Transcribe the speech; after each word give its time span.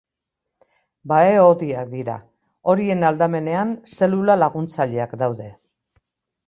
Bahe-hodiak 1.11 1.91
dira; 1.91 2.15
horien 2.73 3.07
aldamenean 3.11 3.77
zelula 3.99 4.41
laguntzaileak 4.47 5.19
daude. 5.27 5.57